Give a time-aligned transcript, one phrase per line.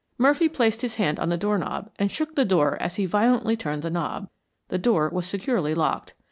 [0.17, 3.83] Murphy placed his hand on the doorknob and shook the door as he violently turned
[3.83, 4.29] the knob.
[4.69, 6.15] The door was securely locked.